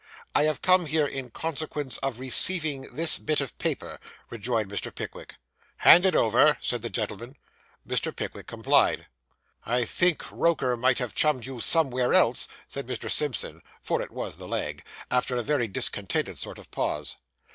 'I 0.33 0.43
have 0.45 0.61
come 0.63 0.87
here 0.87 1.05
in 1.05 1.29
consequence 1.29 1.97
of 1.97 2.19
receiving 2.19 2.89
this 2.95 3.19
bit 3.19 3.39
of 3.39 3.55
paper,' 3.59 3.99
rejoined 4.31 4.67
Mr. 4.71 4.91
Pickwick. 4.95 5.35
'Hand 5.77 6.07
it 6.07 6.15
over,' 6.15 6.57
said 6.59 6.81
the 6.81 6.89
gentleman. 6.89 7.35
Mr. 7.87 8.11
Pickwick 8.15 8.47
complied. 8.47 9.05
'I 9.63 9.85
think 9.85 10.25
Roker 10.31 10.75
might 10.75 10.97
have 10.97 11.13
chummed 11.13 11.45
you 11.45 11.59
somewhere 11.59 12.15
else,' 12.15 12.47
said 12.67 12.87
Mr. 12.87 13.11
Simpson 13.11 13.61
(for 13.79 14.01
it 14.01 14.09
was 14.09 14.37
the 14.37 14.47
leg), 14.47 14.83
after 15.11 15.35
a 15.35 15.43
very 15.43 15.67
discontented 15.67 16.39
sort 16.39 16.57
of 16.57 16.65
a 16.65 16.69
pause. 16.69 17.17